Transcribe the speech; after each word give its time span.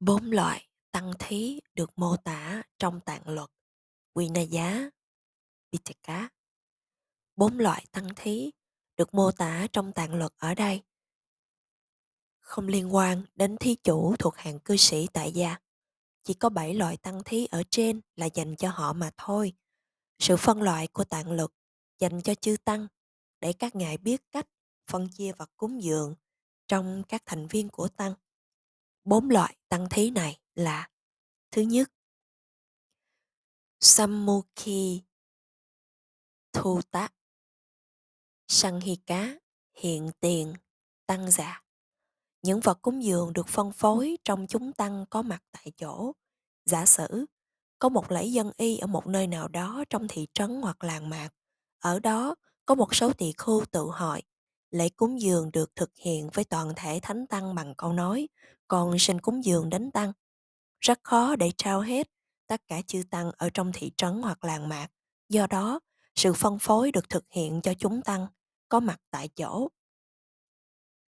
Bốn 0.00 0.30
loại 0.30 0.68
tăng 0.90 1.12
thí 1.18 1.60
được 1.74 1.90
mô 1.96 2.16
tả 2.16 2.62
trong 2.78 3.00
tạng 3.00 3.28
luật 3.28 3.50
Vinaya 4.14 4.90
Pitaka. 5.72 6.28
Bốn 7.36 7.58
loại 7.58 7.86
tăng 7.92 8.08
thí 8.16 8.50
được 8.96 9.14
mô 9.14 9.32
tả 9.32 9.66
trong 9.72 9.92
tạng 9.92 10.14
luật 10.14 10.32
ở 10.38 10.54
đây 10.54 10.82
không 12.48 12.68
liên 12.68 12.94
quan 12.94 13.22
đến 13.34 13.56
thí 13.56 13.74
chủ 13.74 14.16
thuộc 14.18 14.36
hàng 14.36 14.58
cư 14.58 14.76
sĩ 14.76 15.08
tại 15.12 15.32
gia. 15.32 15.56
Chỉ 16.24 16.34
có 16.34 16.48
bảy 16.48 16.74
loại 16.74 16.96
tăng 16.96 17.22
thí 17.24 17.46
ở 17.46 17.62
trên 17.70 18.00
là 18.16 18.26
dành 18.34 18.56
cho 18.56 18.70
họ 18.70 18.92
mà 18.92 19.10
thôi. 19.16 19.52
Sự 20.18 20.36
phân 20.36 20.62
loại 20.62 20.86
của 20.86 21.04
tạng 21.04 21.32
luật 21.32 21.50
dành 21.98 22.22
cho 22.22 22.34
chư 22.34 22.56
tăng 22.64 22.86
để 23.40 23.52
các 23.52 23.76
ngài 23.76 23.96
biết 23.96 24.22
cách 24.30 24.46
phân 24.86 25.08
chia 25.08 25.32
vật 25.32 25.50
cúng 25.56 25.82
dường 25.82 26.14
trong 26.68 27.02
các 27.08 27.22
thành 27.26 27.46
viên 27.46 27.68
của 27.68 27.88
tăng. 27.88 28.14
Bốn 29.08 29.30
loại 29.30 29.56
tăng 29.68 29.88
thí 29.88 30.10
này 30.10 30.40
là 30.54 30.88
Thứ 31.50 31.62
nhất, 31.62 31.90
Sammukhi 33.80 35.02
Thu 36.52 36.80
tác 36.90 37.14
Sanghika 38.48 39.34
hiện 39.74 40.10
tiền 40.20 40.54
tăng 41.06 41.30
giả 41.30 41.62
những 42.42 42.60
vật 42.60 42.78
cúng 42.82 43.04
dường 43.04 43.32
được 43.32 43.48
phân 43.48 43.72
phối 43.72 44.16
trong 44.24 44.46
chúng 44.46 44.72
tăng 44.72 45.04
có 45.10 45.22
mặt 45.22 45.42
tại 45.52 45.72
chỗ. 45.76 46.12
Giả 46.64 46.86
sử 46.86 47.26
có 47.78 47.88
một 47.88 48.10
lễ 48.10 48.26
dân 48.26 48.50
y 48.56 48.78
ở 48.78 48.86
một 48.86 49.06
nơi 49.06 49.26
nào 49.26 49.48
đó 49.48 49.84
trong 49.90 50.08
thị 50.08 50.28
trấn 50.32 50.60
hoặc 50.62 50.84
làng 50.84 51.08
mạc. 51.08 51.28
Ở 51.78 51.98
đó 51.98 52.34
có 52.66 52.74
một 52.74 52.94
số 52.94 53.12
tỳ 53.12 53.32
khu 53.32 53.64
tự 53.70 53.90
hỏi 53.92 54.22
lễ 54.70 54.88
cúng 54.88 55.20
dường 55.20 55.50
được 55.52 55.76
thực 55.76 55.90
hiện 55.96 56.30
với 56.32 56.44
toàn 56.44 56.72
thể 56.76 56.98
thánh 57.02 57.26
tăng 57.26 57.54
bằng 57.54 57.74
câu 57.74 57.92
nói 57.92 58.28
còn 58.68 58.98
sinh 58.98 59.20
cúng 59.20 59.44
dường 59.44 59.70
đến 59.70 59.90
tăng 59.90 60.12
rất 60.80 61.00
khó 61.02 61.36
để 61.36 61.50
trao 61.56 61.80
hết 61.80 62.10
tất 62.46 62.62
cả 62.66 62.82
chư 62.86 63.02
tăng 63.10 63.30
ở 63.38 63.50
trong 63.54 63.70
thị 63.74 63.92
trấn 63.96 64.22
hoặc 64.22 64.44
làng 64.44 64.68
mạc. 64.68 64.88
Do 65.28 65.46
đó, 65.46 65.80
sự 66.14 66.32
phân 66.32 66.58
phối 66.58 66.92
được 66.92 67.08
thực 67.08 67.24
hiện 67.30 67.60
cho 67.62 67.74
chúng 67.78 68.02
tăng 68.02 68.26
có 68.68 68.80
mặt 68.80 69.00
tại 69.10 69.28
chỗ. 69.28 69.68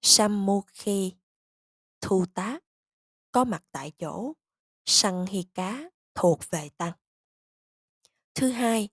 Sammukhi 0.01 1.13
thu 2.01 2.25
tá 2.33 2.59
có 3.31 3.43
mặt 3.43 3.63
tại 3.71 3.91
chỗ 3.99 4.33
săn 4.85 5.25
hi 5.25 5.43
cá 5.53 5.89
thuộc 6.15 6.39
về 6.49 6.69
tăng 6.77 6.93
thứ 8.33 8.51
hai 8.51 8.89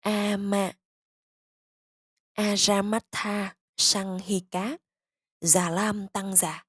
ama 0.00 0.72
aramatha 2.32 3.56
săn 3.76 4.18
hi 4.18 4.40
cá 4.50 4.76
già 5.40 5.70
lam 5.70 6.08
tăng 6.08 6.36
già 6.36 6.67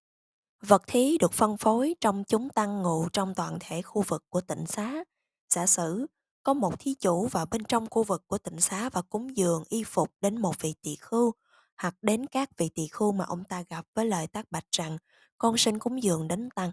Vật 0.62 0.84
thí 0.88 1.18
được 1.18 1.34
phân 1.34 1.58
phối 1.58 1.96
trong 2.02 2.24
chúng 2.24 2.50
tăng 2.50 2.82
ngụ 2.82 3.10
trong 3.14 3.36
toàn 3.36 3.58
thể 3.60 3.82
khu 3.82 4.02
vực 4.02 4.24
của 4.30 4.42
tịnh 4.42 4.66
xá. 4.66 5.04
Giả 5.50 5.66
sử, 5.66 6.06
có 6.44 6.54
một 6.54 6.80
thí 6.80 6.94
chủ 6.94 7.28
vào 7.28 7.46
bên 7.46 7.64
trong 7.64 7.88
khu 7.90 8.04
vực 8.04 8.24
của 8.28 8.38
tịnh 8.38 8.60
xá 8.60 8.90
và 8.90 9.02
cúng 9.02 9.38
dường 9.38 9.64
y 9.70 9.84
phục 9.84 10.12
đến 10.22 10.42
một 10.42 10.62
vị 10.62 10.76
tỳ 10.82 10.96
khưu 10.96 11.34
hoặc 11.78 11.96
đến 12.02 12.26
các 12.26 12.58
vị 12.58 12.70
tỳ 12.76 12.88
khưu 12.88 13.12
mà 13.12 13.26
ông 13.26 13.44
ta 13.44 13.64
gặp 13.70 13.86
với 13.94 14.06
lời 14.06 14.28
tác 14.28 14.52
bạch 14.52 14.66
rằng 14.72 14.98
con 15.38 15.58
xin 15.58 15.80
cúng 15.80 16.04
dường 16.04 16.28
đến 16.28 16.50
tăng. 16.56 16.72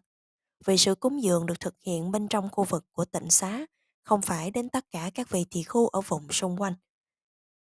Vì 0.64 0.78
sự 0.78 0.94
cúng 0.94 1.22
dường 1.22 1.46
được 1.46 1.60
thực 1.60 1.74
hiện 1.80 2.10
bên 2.10 2.28
trong 2.28 2.48
khu 2.52 2.64
vực 2.64 2.84
của 2.92 3.04
tịnh 3.04 3.30
xá, 3.30 3.66
không 4.02 4.22
phải 4.22 4.50
đến 4.50 4.68
tất 4.68 4.90
cả 4.90 5.10
các 5.14 5.30
vị 5.30 5.46
tỳ 5.50 5.62
khưu 5.62 5.88
ở 5.88 6.00
vùng 6.00 6.32
xung 6.32 6.56
quanh. 6.56 6.74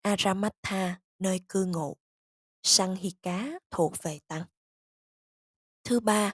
Aramatha, 0.02 1.02
nơi 1.20 1.42
cư 1.50 1.66
ngụ. 1.66 1.98
Sanghika 2.64 3.46
thuộc 3.72 3.94
về 4.04 4.20
tăng. 4.28 4.44
Thứ 5.90 6.00
ba, 6.00 6.32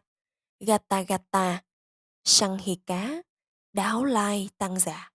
Gata 0.59 1.01
Gata, 1.01 1.63
săn 2.23 2.57
hi 2.57 2.75
cá, 2.75 3.21
đáo 3.73 4.03
lai 4.03 4.49
tăng 4.57 4.79
giả. 4.79 5.11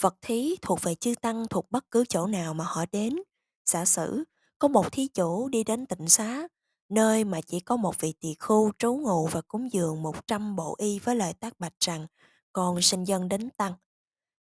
Vật 0.00 0.16
thí 0.20 0.56
thuộc 0.62 0.82
về 0.82 0.94
chư 0.94 1.14
tăng 1.22 1.48
thuộc 1.50 1.70
bất 1.70 1.90
cứ 1.90 2.04
chỗ 2.08 2.26
nào 2.26 2.54
mà 2.54 2.64
họ 2.64 2.84
đến. 2.92 3.16
Giả 3.64 3.84
sử, 3.84 4.24
có 4.58 4.68
một 4.68 4.92
thí 4.92 5.08
chủ 5.08 5.48
đi 5.48 5.64
đến 5.64 5.86
tịnh 5.86 6.08
xá, 6.08 6.48
nơi 6.88 7.24
mà 7.24 7.40
chỉ 7.40 7.60
có 7.60 7.76
một 7.76 8.00
vị 8.00 8.14
tỳ 8.20 8.34
khu 8.40 8.72
trú 8.78 8.94
ngụ 8.94 9.26
và 9.26 9.40
cúng 9.40 9.72
dường 9.72 10.02
100 10.02 10.56
bộ 10.56 10.74
y 10.78 10.98
với 10.98 11.16
lời 11.16 11.34
tác 11.34 11.60
bạch 11.60 11.80
rằng 11.80 12.06
còn 12.52 12.82
sinh 12.82 13.04
dân 13.04 13.28
đến 13.28 13.50
tăng. 13.50 13.74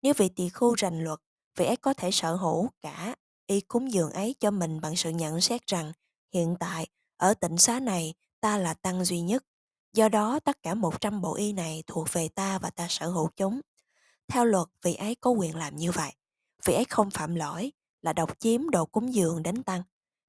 Nếu 0.02 0.14
vị 0.16 0.28
tỳ 0.28 0.48
khu 0.48 0.74
rành 0.74 1.04
luật, 1.04 1.18
vị 1.56 1.66
ấy 1.66 1.76
có 1.76 1.94
thể 1.94 2.10
sở 2.10 2.34
hữu 2.34 2.68
cả 2.80 3.16
y 3.46 3.60
cúng 3.60 3.92
dường 3.92 4.10
ấy 4.10 4.34
cho 4.40 4.50
mình 4.50 4.80
bằng 4.80 4.96
sự 4.96 5.10
nhận 5.10 5.40
xét 5.40 5.66
rằng 5.66 5.92
hiện 6.34 6.56
tại 6.60 6.86
ở 7.16 7.34
tỉnh 7.34 7.56
xá 7.58 7.80
này 7.80 8.14
ta 8.40 8.58
là 8.58 8.74
tăng 8.74 9.04
duy 9.04 9.20
nhất. 9.20 9.44
Do 9.92 10.08
đó 10.08 10.40
tất 10.40 10.62
cả 10.62 10.74
100 10.74 11.20
bộ 11.20 11.34
y 11.34 11.52
này 11.52 11.82
thuộc 11.86 12.12
về 12.12 12.28
ta 12.28 12.58
và 12.58 12.70
ta 12.70 12.86
sở 12.90 13.08
hữu 13.08 13.28
chúng. 13.36 13.60
Theo 14.28 14.44
luật, 14.44 14.68
vị 14.82 14.94
ấy 14.94 15.14
có 15.14 15.30
quyền 15.30 15.56
làm 15.56 15.76
như 15.76 15.92
vậy. 15.92 16.12
Vị 16.64 16.74
ấy 16.74 16.84
không 16.84 17.10
phạm 17.10 17.34
lỗi 17.34 17.72
là 18.02 18.12
độc 18.12 18.40
chiếm 18.40 18.70
đồ 18.70 18.86
cúng 18.86 19.14
dường 19.14 19.42
đến 19.42 19.62
tăng. 19.62 19.82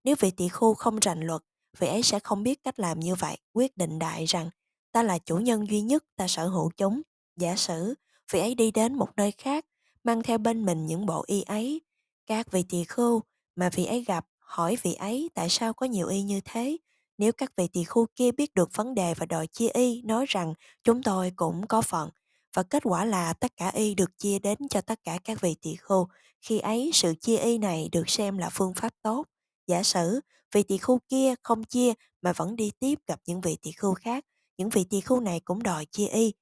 Nếu 0.04 0.16
vị 0.20 0.32
tỳ 0.32 0.50
khu 0.50 0.74
không 0.74 1.00
rành 1.00 1.22
luật, 1.22 1.42
vị 1.78 1.88
ấy 1.88 2.04
sẽ 2.04 2.20
không 2.20 2.44
biết 2.44 2.64
cách 2.64 2.80
làm 2.80 3.00
như 3.00 3.16
vậy, 3.16 3.38
quyết 3.54 3.78
định 3.78 4.00
đại 4.00 4.26
rằng 4.26 4.50
ta 4.92 5.04
là 5.04 5.18
chủ 5.18 5.38
nhân 5.38 5.70
duy 5.70 5.82
nhất, 5.82 6.04
ta 6.16 6.28
sở 6.28 6.48
hữu 6.48 6.72
chúng. 6.78 7.02
Giả 7.36 7.56
sử, 7.56 7.94
vị 8.32 8.40
ấy 8.40 8.56
đi 8.56 8.72
đến 8.72 8.96
một 8.96 9.10
nơi 9.18 9.32
khác, 9.32 9.66
mang 10.04 10.24
theo 10.24 10.38
bên 10.38 10.66
mình 10.66 10.86
những 10.86 11.06
bộ 11.06 11.24
y 11.28 11.42
ấy. 11.42 11.82
Các 12.26 12.52
vị 12.52 12.64
tỳ 12.70 12.84
khưu 12.84 13.22
mà 13.56 13.70
vị 13.70 13.86
ấy 13.86 14.04
gặp 14.04 14.26
hỏi 14.40 14.78
vị 14.82 14.94
ấy 14.94 15.30
tại 15.34 15.50
sao 15.50 15.74
có 15.74 15.86
nhiều 15.86 16.08
y 16.08 16.22
như 16.22 16.42
thế 16.46 16.78
nếu 17.20 17.32
các 17.32 17.56
vị 17.56 17.68
tỳ 17.74 17.84
khu 17.84 18.06
kia 18.16 18.32
biết 18.32 18.54
được 18.54 18.70
vấn 18.74 18.96
đề 18.96 19.14
và 19.14 19.26
đòi 19.26 19.48
chia 19.48 19.68
y, 19.68 20.02
nói 20.02 20.26
rằng 20.30 20.54
chúng 20.84 21.04
tôi 21.04 21.32
cũng 21.36 21.68
có 21.68 21.82
phận, 21.82 22.10
và 22.54 22.64
kết 22.64 22.84
quả 22.86 23.06
là 23.06 23.34
tất 23.34 23.58
cả 23.58 23.70
y 23.70 23.96
được 23.96 24.18
chia 24.18 24.40
đến 24.40 24.58
cho 24.70 24.82
tất 24.82 25.00
cả 25.04 25.20
các 25.24 25.42
vị 25.42 25.56
tỳ 25.62 25.76
khu. 25.76 26.08
Khi 26.42 26.60
ấy, 26.60 26.92
sự 26.94 27.14
chia 27.22 27.38
y 27.38 27.58
này 27.58 27.90
được 27.92 28.10
xem 28.10 28.38
là 28.38 28.50
phương 28.50 28.74
pháp 28.74 28.94
tốt. 29.02 29.26
Giả 29.68 29.84
sử, 29.84 30.20
vị 30.52 30.64
tỳ 30.64 30.78
khu 30.78 31.00
kia 31.10 31.34
không 31.44 31.64
chia 31.64 31.94
mà 32.22 32.34
vẫn 32.34 32.56
đi 32.56 32.72
tiếp 32.80 33.00
gặp 33.08 33.20
những 33.26 33.42
vị 33.42 33.58
tỳ 33.62 33.72
khu 33.72 33.94
khác, 33.94 34.26
những 34.58 34.70
vị 34.70 34.84
tỳ 34.90 35.02
khu 35.02 35.20
này 35.20 35.40
cũng 35.40 35.64
đòi 35.64 35.86
chia 35.86 36.08
y. 36.08 36.34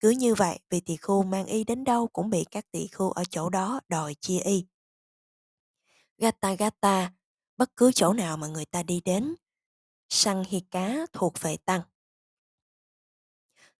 Cứ 0.00 0.10
như 0.10 0.34
vậy, 0.34 0.58
vị 0.70 0.80
tỳ 0.80 0.96
khu 0.96 1.22
mang 1.22 1.46
y 1.46 1.64
đến 1.64 1.84
đâu 1.84 2.06
cũng 2.06 2.30
bị 2.30 2.44
các 2.50 2.64
tỳ 2.70 2.86
khu 2.86 3.10
ở 3.10 3.24
chỗ 3.30 3.50
đó 3.50 3.80
đòi 3.88 4.14
chia 4.14 4.38
y. 4.38 4.66
Gata 6.18 6.54
gata, 6.54 7.12
bất 7.56 7.76
cứ 7.76 7.92
chỗ 7.92 8.12
nào 8.12 8.36
mà 8.36 8.46
người 8.46 8.64
ta 8.64 8.82
đi 8.82 9.00
đến, 9.04 9.34
săn 10.08 10.44
hi 10.48 10.60
cá 10.60 11.06
thuộc 11.12 11.40
về 11.40 11.56
tăng. 11.56 11.80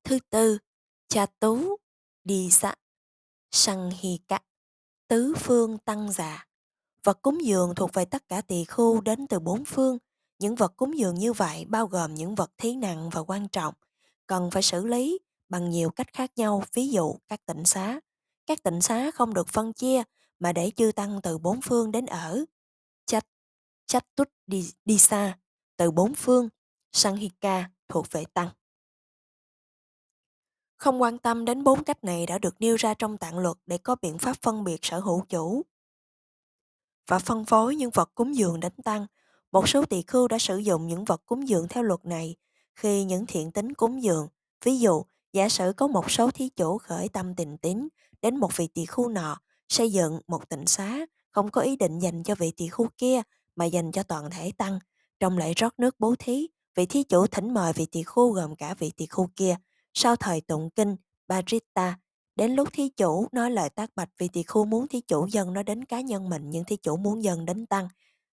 Thứ 0.05 0.19
tư, 0.31 0.59
cha 1.09 1.27
tú, 1.41 1.77
đi 2.25 2.49
xã, 2.51 2.75
săn 3.51 3.91
hi 4.01 4.19
cá, 4.29 4.41
tứ 5.09 5.35
phương 5.39 5.79
tăng 5.79 6.13
già. 6.13 6.47
Vật 7.05 7.23
cúng 7.23 7.45
dường 7.45 7.75
thuộc 7.75 7.93
về 7.95 8.05
tất 8.05 8.29
cả 8.29 8.41
tỳ 8.41 8.65
khu 8.65 9.01
đến 9.01 9.27
từ 9.27 9.39
bốn 9.39 9.65
phương. 9.65 9.99
Những 10.39 10.55
vật 10.55 10.73
cúng 10.77 10.99
dường 10.99 11.15
như 11.15 11.33
vậy 11.33 11.65
bao 11.65 11.87
gồm 11.87 12.15
những 12.15 12.35
vật 12.35 12.51
thí 12.59 12.77
nặng 12.77 13.11
và 13.11 13.21
quan 13.21 13.49
trọng, 13.49 13.75
cần 14.27 14.51
phải 14.51 14.63
xử 14.63 14.87
lý 14.87 15.19
bằng 15.49 15.71
nhiều 15.71 15.91
cách 15.91 16.13
khác 16.13 16.31
nhau, 16.37 16.63
ví 16.73 16.89
dụ 16.89 17.17
các 17.29 17.47
tịnh 17.47 17.65
xá. 17.65 18.01
Các 18.47 18.63
tịnh 18.63 18.81
xá 18.81 19.11
không 19.11 19.35
được 19.35 19.49
phân 19.49 19.73
chia 19.73 20.03
mà 20.39 20.53
để 20.53 20.71
chư 20.77 20.93
tăng 20.97 21.21
từ 21.23 21.39
bốn 21.39 21.61
phương 21.61 21.91
đến 21.91 22.07
ở. 22.07 22.45
Chách, 23.07 23.27
chách 23.87 24.15
tút 24.15 24.29
đi, 24.47 24.71
đi 24.85 24.99
xa, 24.99 25.39
từ 25.77 25.91
bốn 25.91 26.15
phương, 26.15 26.49
Sanghika 26.93 27.71
thuộc 27.89 28.07
về 28.11 28.25
Tăng. 28.35 28.49
Không 30.77 31.03
quan 31.03 31.19
tâm 31.19 31.45
đến 31.45 31.65
bốn 31.65 31.85
cách 31.85 32.05
này 32.05 32.27
đã 32.27 32.39
được 32.39 32.55
nêu 32.59 32.77
ra 32.77 32.95
trong 32.95 33.19
tạng 33.19 33.39
luật 33.39 33.57
để 33.67 33.79
có 33.79 33.97
biện 34.03 34.19
pháp 34.19 34.37
phân 34.43 34.65
biệt 34.65 34.79
sở 34.83 35.01
hữu 35.01 35.25
chủ 35.29 35.63
và 37.07 37.19
phân 37.19 37.45
phối 37.45 37.77
những 37.77 37.91
vật 37.95 38.11
cúng 38.15 38.37
dường 38.37 38.61
đến 38.61 38.73
tăng. 38.85 39.07
Một 39.53 39.69
số 39.69 39.85
tỳ 39.85 40.03
khưu 40.03 40.29
đã 40.29 40.39
sử 40.39 40.57
dụng 40.57 40.87
những 40.87 41.05
vật 41.05 41.23
cúng 41.27 41.49
dường 41.49 41.69
theo 41.69 41.83
luật 41.83 42.05
này 42.05 42.37
khi 42.75 43.05
những 43.05 43.27
thiện 43.27 43.53
tính 43.53 43.75
cúng 43.75 44.03
dường. 44.03 44.29
Ví 44.65 44.79
dụ, 44.79 45.05
giả 45.33 45.49
sử 45.49 45.73
có 45.77 45.87
một 45.87 46.11
số 46.11 46.31
thí 46.31 46.49
chủ 46.49 46.79
khởi 46.79 47.09
tâm 47.09 47.35
tình 47.35 47.59
tín 47.59 47.89
đến 48.23 48.37
một 48.37 48.57
vị 48.57 48.69
tỳ 48.75 48.87
khu 48.87 49.09
nọ 49.09 49.37
xây 49.69 49.93
dựng 49.93 50.21
một 50.27 50.49
tịnh 50.49 50.67
xá 50.67 51.07
không 51.31 51.51
có 51.51 51.61
ý 51.61 51.77
định 51.77 51.99
dành 51.99 52.23
cho 52.23 52.35
vị 52.35 52.53
tỳ 52.57 52.69
khu 52.69 52.89
kia 52.99 53.23
mà 53.57 53.65
dành 53.65 53.93
cho 53.93 54.03
toàn 54.03 54.31
thể 54.31 54.53
tăng 54.59 54.79
trong 55.21 55.39
lễ 55.39 55.53
rót 55.57 55.79
nước 55.79 55.95
bố 55.99 56.15
thí, 56.19 56.49
vị 56.75 56.87
thí 56.87 57.03
chủ 57.03 57.27
thỉnh 57.27 57.55
mời 57.55 57.73
vị 57.73 57.87
tỳ 57.87 58.03
khu 58.03 58.33
gồm 58.33 58.57
cả 58.57 58.75
vị 58.75 58.93
tỳ 58.97 59.07
khu 59.07 59.29
kia. 59.37 59.57
Sau 59.95 60.17
thời 60.17 60.41
tụng 60.41 60.71
kinh, 60.71 60.97
Barita, 61.29 61.99
đến 62.37 62.53
lúc 62.53 62.69
thí 62.73 62.89
chủ 62.89 63.29
nói 63.33 63.51
lời 63.51 63.71
tác 63.71 63.91
bạch 63.97 64.09
vị 64.19 64.29
tỳ 64.33 64.43
khu 64.43 64.65
muốn 64.65 64.89
thí 64.89 65.01
chủ 65.01 65.27
dân 65.27 65.53
nó 65.53 65.63
đến 65.63 65.85
cá 65.85 66.01
nhân 66.01 66.29
mình 66.29 66.51
nhưng 66.51 66.65
thí 66.65 66.77
chủ 66.77 66.97
muốn 66.97 67.23
dân 67.23 67.45
đến 67.45 67.67
tăng. 67.67 67.89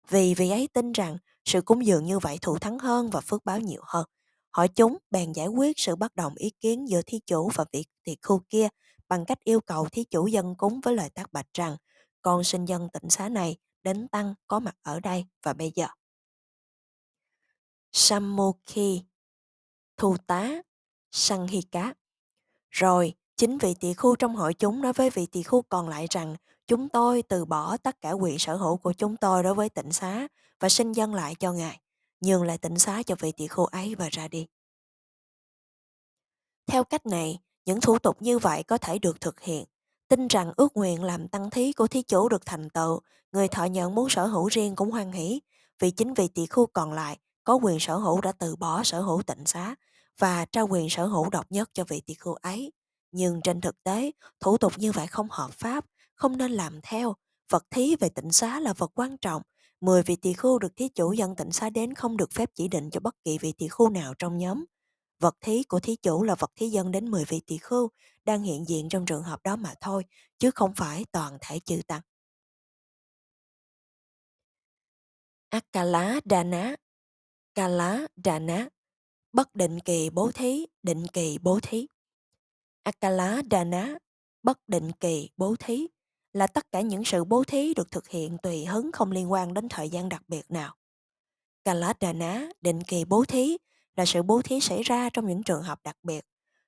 Vì 0.08 0.34
vị 0.34 0.50
ấy 0.50 0.68
tin 0.72 0.92
rằng 0.92 1.18
sự 1.44 1.62
cúng 1.62 1.86
dường 1.86 2.04
như 2.04 2.18
vậy 2.18 2.38
thủ 2.42 2.58
thắng 2.58 2.78
hơn 2.78 3.10
và 3.10 3.20
phước 3.20 3.44
báo 3.44 3.60
nhiều 3.60 3.82
hơn. 3.84 4.06
Hỏi 4.50 4.68
chúng 4.68 4.98
bèn 5.10 5.32
giải 5.32 5.46
quyết 5.46 5.78
sự 5.78 5.96
bất 5.96 6.16
đồng 6.16 6.34
ý 6.34 6.50
kiến 6.60 6.88
giữa 6.88 7.02
thí 7.06 7.20
chủ 7.26 7.50
và 7.54 7.64
vị 7.72 7.84
tỳ 8.04 8.16
khu 8.22 8.40
kia 8.48 8.68
bằng 9.08 9.24
cách 9.24 9.38
yêu 9.44 9.60
cầu 9.60 9.88
thí 9.92 10.04
chủ 10.04 10.26
dân 10.26 10.54
cúng 10.54 10.80
với 10.80 10.94
lời 10.94 11.10
tác 11.10 11.32
bạch 11.32 11.46
rằng 11.54 11.76
con 12.22 12.44
sinh 12.44 12.64
dân 12.64 12.88
tịnh 12.92 13.10
xá 13.10 13.28
này 13.28 13.56
đến 13.82 14.08
tăng 14.08 14.34
có 14.46 14.60
mặt 14.60 14.76
ở 14.82 15.00
đây 15.00 15.24
và 15.42 15.52
bây 15.52 15.72
giờ. 15.74 15.86
Samokhi, 17.92 19.02
Thu 19.96 20.16
tá 20.26 20.50
Sanghika 21.10 21.94
Rồi, 22.70 23.14
chính 23.36 23.58
vị 23.58 23.74
tỳ 23.80 23.94
khu 23.94 24.16
trong 24.16 24.36
hội 24.36 24.54
chúng 24.54 24.82
nói 24.82 24.92
với 24.92 25.10
vị 25.10 25.26
tỳ 25.26 25.42
khu 25.42 25.62
còn 25.62 25.88
lại 25.88 26.06
rằng 26.10 26.36
chúng 26.66 26.88
tôi 26.88 27.22
từ 27.22 27.44
bỏ 27.44 27.76
tất 27.76 28.00
cả 28.00 28.10
quyền 28.10 28.38
sở 28.38 28.56
hữu 28.56 28.76
của 28.76 28.92
chúng 28.92 29.16
tôi 29.16 29.42
đối 29.42 29.54
với 29.54 29.68
tịnh 29.68 29.92
xá 29.92 30.28
và 30.60 30.68
xin 30.68 30.92
dâng 30.92 31.14
lại 31.14 31.34
cho 31.34 31.52
Ngài, 31.52 31.80
nhường 32.20 32.42
lại 32.42 32.58
tịnh 32.58 32.78
xá 32.78 33.02
cho 33.02 33.14
vị 33.18 33.32
tỳ 33.32 33.46
khu 33.46 33.64
ấy 33.64 33.94
và 33.94 34.08
ra 34.08 34.28
đi. 34.28 34.46
Theo 36.66 36.84
cách 36.84 37.06
này, 37.06 37.38
những 37.64 37.80
thủ 37.80 37.98
tục 37.98 38.22
như 38.22 38.38
vậy 38.38 38.62
có 38.62 38.78
thể 38.78 38.98
được 38.98 39.20
thực 39.20 39.40
hiện. 39.40 39.64
Tin 40.08 40.28
rằng 40.28 40.52
ước 40.56 40.76
nguyện 40.76 41.02
làm 41.04 41.28
tăng 41.28 41.50
thí 41.50 41.72
của 41.72 41.86
thí 41.86 42.02
chủ 42.02 42.28
được 42.28 42.46
thành 42.46 42.70
tựu, 42.70 43.00
người 43.32 43.48
thọ 43.48 43.64
nhận 43.64 43.94
muốn 43.94 44.08
sở 44.08 44.26
hữu 44.26 44.46
riêng 44.46 44.76
cũng 44.76 44.90
hoan 44.90 45.12
hỷ, 45.12 45.40
vì 45.78 45.90
chính 45.90 46.14
vị 46.14 46.28
tỷ 46.28 46.46
khu 46.46 46.66
còn 46.66 46.92
lại 46.92 47.18
có 47.44 47.54
quyền 47.54 47.80
sở 47.80 47.96
hữu 47.96 48.20
đã 48.20 48.32
từ 48.32 48.56
bỏ 48.56 48.82
sở 48.82 49.00
hữu 49.00 49.22
tịnh 49.22 49.46
xá 49.46 49.74
và 50.18 50.44
trao 50.44 50.66
quyền 50.70 50.90
sở 50.90 51.06
hữu 51.06 51.30
độc 51.30 51.46
nhất 51.52 51.70
cho 51.74 51.84
vị 51.84 52.02
tỷ 52.06 52.14
khưu 52.14 52.34
ấy. 52.34 52.72
Nhưng 53.12 53.40
trên 53.44 53.60
thực 53.60 53.82
tế, 53.82 54.10
thủ 54.40 54.58
tục 54.58 54.72
như 54.76 54.92
vậy 54.92 55.06
không 55.06 55.28
hợp 55.30 55.50
pháp, 55.52 55.84
không 56.14 56.36
nên 56.36 56.52
làm 56.52 56.80
theo. 56.82 57.14
Vật 57.50 57.66
thí 57.70 57.96
về 57.96 58.08
tịnh 58.08 58.32
xá 58.32 58.60
là 58.60 58.72
vật 58.72 58.92
quan 58.94 59.16
trọng. 59.18 59.42
Mười 59.80 60.02
vị 60.02 60.16
tỳ 60.16 60.32
khưu 60.32 60.58
được 60.58 60.76
thí 60.76 60.88
chủ 60.88 61.12
dẫn 61.12 61.36
tịnh 61.36 61.52
xá 61.52 61.70
đến 61.70 61.94
không 61.94 62.16
được 62.16 62.32
phép 62.32 62.50
chỉ 62.54 62.68
định 62.68 62.90
cho 62.90 63.00
bất 63.00 63.14
kỳ 63.24 63.38
vị 63.38 63.52
tỳ 63.58 63.68
khưu 63.68 63.88
nào 63.88 64.14
trong 64.14 64.38
nhóm. 64.38 64.64
Vật 65.20 65.36
thí 65.40 65.62
của 65.62 65.80
thí 65.80 65.96
chủ 65.96 66.22
là 66.22 66.34
vật 66.34 66.50
thí 66.56 66.68
dân 66.68 66.90
đến 66.90 67.10
10 67.10 67.24
vị 67.24 67.40
tỳ 67.46 67.58
khưu 67.58 67.88
đang 68.24 68.42
hiện 68.42 68.68
diện 68.68 68.88
trong 68.88 69.06
trường 69.06 69.22
hợp 69.22 69.42
đó 69.42 69.56
mà 69.56 69.74
thôi, 69.80 70.04
chứ 70.38 70.50
không 70.50 70.74
phải 70.74 71.04
toàn 71.12 71.38
thể 71.40 71.60
chư 71.64 71.80
tăng. 71.86 72.00
Akala 75.50 76.20
Dana 76.24 76.76
Kala 77.60 78.06
Dana 78.24 78.68
Bất 79.32 79.54
định 79.54 79.80
kỳ 79.80 80.10
bố 80.10 80.30
thí, 80.34 80.66
định 80.82 81.06
kỳ 81.06 81.38
bố 81.42 81.58
thí. 81.62 81.86
Akala 82.82 83.42
Dana 83.50 83.98
Bất 84.42 84.58
định 84.68 84.92
kỳ 84.92 85.30
bố 85.36 85.56
thí 85.58 85.86
là 86.32 86.46
tất 86.46 86.72
cả 86.72 86.80
những 86.80 87.04
sự 87.04 87.24
bố 87.24 87.44
thí 87.44 87.74
được 87.74 87.90
thực 87.90 88.08
hiện 88.08 88.38
tùy 88.38 88.64
hứng 88.64 88.92
không 88.92 89.12
liên 89.12 89.32
quan 89.32 89.54
đến 89.54 89.68
thời 89.68 89.88
gian 89.88 90.08
đặc 90.08 90.22
biệt 90.28 90.50
nào. 90.50 90.74
Kaladana, 91.64 92.48
định 92.60 92.82
kỳ 92.82 93.04
bố 93.04 93.24
thí, 93.24 93.56
là 93.96 94.04
sự 94.06 94.22
bố 94.22 94.42
thí 94.42 94.60
xảy 94.60 94.82
ra 94.82 95.10
trong 95.12 95.26
những 95.26 95.42
trường 95.42 95.62
hợp 95.62 95.80
đặc 95.84 95.96
biệt. 96.02 96.24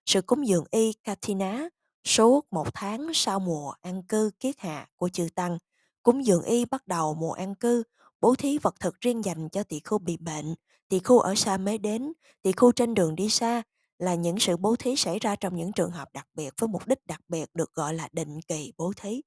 Sự 0.06 0.23
cúng 0.23 0.47
dường 0.47 0.65
y 0.71 0.93
Katina 0.93 1.69
suốt 2.05 2.47
một 2.50 2.75
tháng 2.75 3.11
sau 3.15 3.41
mùa 3.41 3.75
an 3.81 4.03
cư 4.03 4.31
kiết 4.41 4.61
hạ 4.61 4.89
của 4.97 5.09
chư 5.09 5.29
Tăng. 5.35 5.59
Cúng 6.03 6.27
dường 6.27 6.43
y 6.43 6.65
bắt 6.65 6.87
đầu 6.87 7.15
mùa 7.15 7.33
an 7.33 7.55
cư, 7.55 7.83
bố 8.23 8.35
thí 8.35 8.59
vật 8.59 8.81
thực 8.81 9.01
riêng 9.01 9.25
dành 9.25 9.49
cho 9.49 9.63
tỷ 9.63 9.81
khu 9.85 9.99
bị 9.99 10.17
bệnh, 10.17 10.55
tỷ 10.89 10.99
khu 10.99 11.19
ở 11.19 11.35
xa 11.35 11.57
mới 11.57 11.79
đến, 11.79 12.13
tỷ 12.43 12.53
khu 12.53 12.73
trên 12.73 12.95
đường 12.95 13.15
đi 13.15 13.29
xa 13.29 13.63
là 13.99 14.15
những 14.15 14.39
sự 14.39 14.57
bố 14.57 14.77
thí 14.77 14.97
xảy 14.97 15.19
ra 15.19 15.37
trong 15.37 15.57
những 15.57 15.73
trường 15.73 15.91
hợp 15.91 16.09
đặc 16.13 16.29
biệt 16.35 16.55
với 16.59 16.69
mục 16.69 16.87
đích 16.87 17.07
đặc 17.07 17.21
biệt 17.29 17.51
được 17.55 17.75
gọi 17.75 17.95
là 17.95 18.09
định 18.13 18.41
kỳ 18.49 18.73
bố 18.77 18.93
thí. 18.97 19.23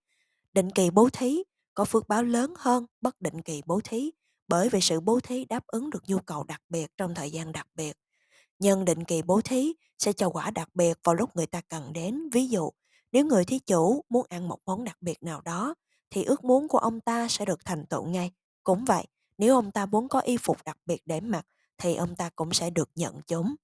Định 0.54 0.72
kỳ 0.72 0.90
bố 0.90 1.10
thí 1.10 1.44
có 1.74 1.86
phước 1.86 2.08
báo 2.08 2.24
lớn 2.24 2.54
hơn 2.58 2.86
bất 3.02 3.22
định 3.22 3.42
kỳ 3.42 3.62
bố 3.66 3.80
thí 3.84 4.12
bởi 4.48 4.70
vì 4.70 4.82
sự 4.82 5.00
bố 5.00 5.20
thí 5.20 5.46
đáp 5.46 5.68
ứng 5.68 5.90
được 5.90 6.04
nhu 6.08 6.20
cầu 6.20 6.44
đặc 6.44 6.62
biệt 6.70 6.92
trong 6.98 7.16
thời 7.16 7.32
gian 7.32 7.52
đặc 7.52 7.68
biệt. 7.76 7.98
Nhân 8.60 8.86
định 8.86 9.04
kỳ 9.04 9.22
bố 9.22 9.42
thí 9.42 9.74
sẽ 10.00 10.14
cho 10.14 10.30
quả 10.30 10.52
đặc 10.52 10.70
biệt 10.74 10.98
vào 11.04 11.16
lúc 11.16 11.36
người 11.36 11.48
ta 11.48 11.62
cần 11.62 11.94
đến. 11.94 12.30
Ví 12.30 12.48
dụ, 12.48 12.70
nếu 13.12 13.26
người 13.26 13.46
thí 13.46 13.60
chủ 13.60 14.02
muốn 14.10 14.26
ăn 14.30 14.48
một 14.48 14.60
món 14.66 14.84
đặc 14.84 14.98
biệt 15.02 15.24
nào 15.24 15.42
đó, 15.42 15.76
thì 16.10 16.24
ước 16.24 16.44
muốn 16.44 16.68
của 16.68 16.78
ông 16.78 17.02
ta 17.02 17.28
sẽ 17.28 17.46
được 17.46 17.66
thành 17.66 17.86
tựu 17.86 18.06
ngay. 18.06 18.32
Cũng 18.66 18.86
vậy, 18.86 19.06
nếu 19.38 19.56
ông 19.56 19.72
ta 19.72 19.86
muốn 19.86 20.10
có 20.10 20.20
y 20.20 20.38
phục 20.38 20.58
đặc 20.66 20.78
biệt 20.86 21.02
để 21.06 21.22
mặc, 21.22 21.48
thì 21.78 21.96
ông 21.96 22.16
ta 22.16 22.30
cũng 22.36 22.54
sẽ 22.54 22.72
được 22.72 22.90
nhận 22.96 23.22
chúng. 23.28 23.56